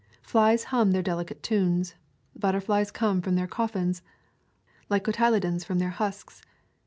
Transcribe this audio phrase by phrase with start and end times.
[0.23, 1.93] Flies hum their delicate tunes.
[2.35, 4.01] Butterflies come from their coffins,
[4.89, 6.41] like cotyle dons from their husks.